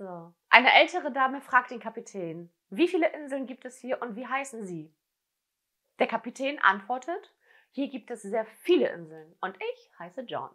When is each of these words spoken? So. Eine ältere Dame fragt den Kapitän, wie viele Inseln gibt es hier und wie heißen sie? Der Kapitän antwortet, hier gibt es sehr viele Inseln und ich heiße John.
So. 0.00 0.32
Eine 0.48 0.72
ältere 0.72 1.12
Dame 1.12 1.42
fragt 1.42 1.70
den 1.70 1.78
Kapitän, 1.78 2.50
wie 2.70 2.88
viele 2.88 3.12
Inseln 3.12 3.46
gibt 3.46 3.66
es 3.66 3.76
hier 3.76 4.00
und 4.00 4.16
wie 4.16 4.26
heißen 4.26 4.64
sie? 4.64 4.94
Der 5.98 6.06
Kapitän 6.06 6.58
antwortet, 6.58 7.34
hier 7.70 7.88
gibt 7.88 8.10
es 8.10 8.22
sehr 8.22 8.46
viele 8.46 8.88
Inseln 8.88 9.36
und 9.42 9.58
ich 9.60 9.90
heiße 9.98 10.22
John. 10.22 10.48